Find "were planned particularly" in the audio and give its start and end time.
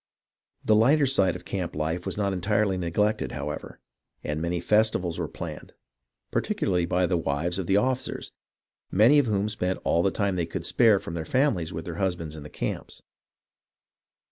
5.19-6.87